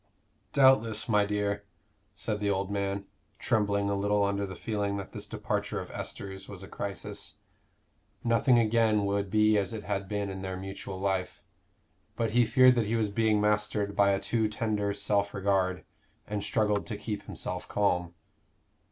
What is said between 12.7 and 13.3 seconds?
that he was